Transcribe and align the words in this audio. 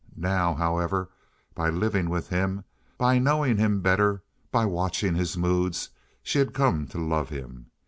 Now, 0.17 0.55
however, 0.55 1.11
by 1.53 1.69
living 1.69 2.09
with 2.09 2.29
him, 2.29 2.63
by 2.97 3.19
knowing 3.19 3.57
him 3.57 3.81
better, 3.81 4.23
by 4.49 4.65
watching 4.65 5.13
his 5.13 5.37
moods, 5.37 5.91
she 6.23 6.39
had 6.39 6.55
come 6.55 6.87
to 6.87 6.97
love 6.97 7.29
him. 7.29 7.67